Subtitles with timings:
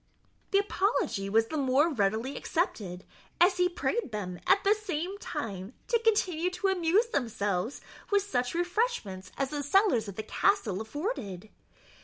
[0.49, 3.03] The apology was the more readily accepted,
[3.39, 8.55] as he prayed them, at the same time, to continue to amuse themselves with such
[8.55, 11.49] refreshments as the cellars of the castle afforded.